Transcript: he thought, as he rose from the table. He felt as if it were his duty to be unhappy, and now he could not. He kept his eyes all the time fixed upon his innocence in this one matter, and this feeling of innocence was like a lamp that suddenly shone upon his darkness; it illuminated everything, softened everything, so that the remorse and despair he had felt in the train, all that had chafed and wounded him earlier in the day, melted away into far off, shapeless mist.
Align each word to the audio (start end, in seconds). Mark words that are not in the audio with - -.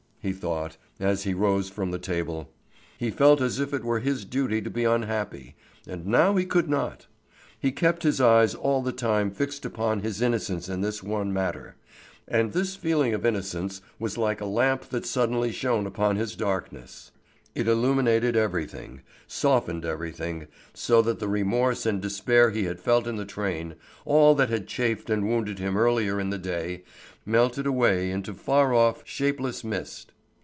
he 0.23 0.31
thought, 0.33 0.77
as 0.99 1.23
he 1.23 1.33
rose 1.33 1.67
from 1.67 1.89
the 1.89 1.97
table. 1.97 2.47
He 2.95 3.09
felt 3.09 3.41
as 3.41 3.59
if 3.59 3.73
it 3.73 3.83
were 3.83 4.01
his 4.01 4.23
duty 4.23 4.61
to 4.61 4.69
be 4.69 4.83
unhappy, 4.83 5.55
and 5.87 6.05
now 6.05 6.35
he 6.35 6.45
could 6.45 6.69
not. 6.69 7.07
He 7.59 7.71
kept 7.71 8.03
his 8.03 8.21
eyes 8.21 8.53
all 8.53 8.83
the 8.83 8.91
time 8.91 9.31
fixed 9.31 9.65
upon 9.65 10.01
his 10.01 10.21
innocence 10.21 10.69
in 10.69 10.81
this 10.81 11.01
one 11.01 11.33
matter, 11.33 11.75
and 12.27 12.53
this 12.53 12.75
feeling 12.75 13.15
of 13.15 13.25
innocence 13.25 13.81
was 13.97 14.15
like 14.15 14.39
a 14.39 14.45
lamp 14.45 14.89
that 14.89 15.07
suddenly 15.07 15.51
shone 15.51 15.87
upon 15.87 16.17
his 16.17 16.35
darkness; 16.35 17.11
it 17.55 17.67
illuminated 17.67 18.35
everything, 18.37 19.01
softened 19.27 19.83
everything, 19.83 20.47
so 20.73 21.01
that 21.01 21.19
the 21.19 21.27
remorse 21.27 21.83
and 21.87 21.99
despair 21.99 22.51
he 22.51 22.63
had 22.65 22.79
felt 22.79 23.07
in 23.07 23.15
the 23.15 23.25
train, 23.25 23.73
all 24.05 24.35
that 24.35 24.49
had 24.49 24.67
chafed 24.67 25.09
and 25.09 25.27
wounded 25.27 25.57
him 25.59 25.75
earlier 25.75 26.19
in 26.19 26.29
the 26.29 26.37
day, 26.37 26.83
melted 27.25 27.67
away 27.67 28.09
into 28.09 28.33
far 28.33 28.73
off, 28.73 29.01
shapeless 29.05 29.63
mist. 29.63 30.11